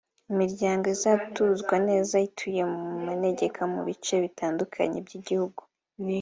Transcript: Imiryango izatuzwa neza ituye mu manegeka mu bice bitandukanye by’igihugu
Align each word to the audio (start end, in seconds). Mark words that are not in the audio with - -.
Imiryango 0.31 0.85
izatuzwa 0.95 1.75
neza 1.87 2.13
ituye 2.27 2.63
mu 2.73 2.81
manegeka 3.05 3.61
mu 3.73 3.79
bice 3.87 4.15
bitandukanye 4.23 4.97
by’igihugu 5.05 5.61